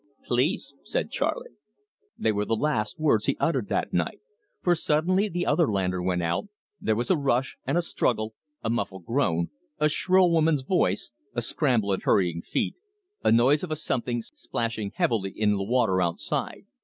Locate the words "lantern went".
5.71-6.23